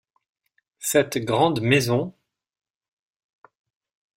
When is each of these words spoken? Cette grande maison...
Cette 0.79 1.19
grande 1.19 1.61
maison... 1.61 2.15